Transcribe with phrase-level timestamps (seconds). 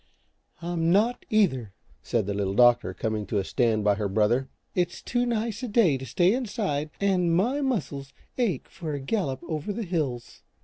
[0.63, 5.27] "I'm not, either," said the Little Doctor, coming to stand by her brother; "it's too
[5.27, 9.83] nice a day to stay inside, and my muscles ache for a gallop over the
[9.85, 10.41] hills."